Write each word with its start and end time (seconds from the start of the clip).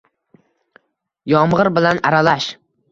Yomg’ir 1.35 1.73
bilan 1.79 2.05
aralash. 2.13 2.55